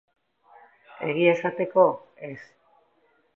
Egia 1.09 1.33
esateko, 1.35 1.85
ez. 2.31 2.41